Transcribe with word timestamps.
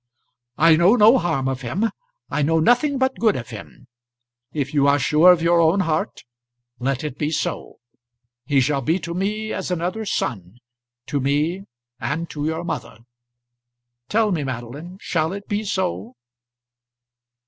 "I 0.57 0.75
know 0.77 0.95
no 0.95 1.19
harm 1.19 1.47
of 1.47 1.61
him. 1.61 1.91
I 2.31 2.41
know 2.41 2.59
nothing 2.59 2.97
but 2.97 3.19
good 3.19 3.35
of 3.35 3.49
him. 3.51 3.85
If 4.51 4.73
you 4.73 4.87
are 4.87 4.97
sure 4.97 5.31
of 5.31 5.43
your 5.43 5.61
own 5.61 5.81
heart, 5.81 6.23
let 6.79 7.03
it 7.03 7.19
be 7.19 7.29
so. 7.29 7.77
He 8.47 8.61
shall 8.61 8.81
be 8.81 8.97
to 8.97 9.13
me 9.13 9.53
as 9.53 9.69
another 9.69 10.05
son, 10.05 10.57
to 11.05 11.19
me 11.19 11.65
and 11.99 12.27
to 12.31 12.45
your 12.47 12.63
mother. 12.63 12.97
Tell 14.09 14.31
me, 14.31 14.43
Madeline, 14.43 14.97
shall 15.01 15.33
it 15.33 15.47
be 15.47 15.63
so?" 15.63 16.15